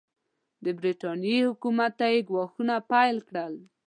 د 0.63 0.65
برټانیې 0.79 1.39
حکومت 1.49 1.91
ته 1.99 2.05
یې 2.13 2.19
ګواښونه 2.29 2.75
پیل 2.91 3.17
کړل. 3.27 3.53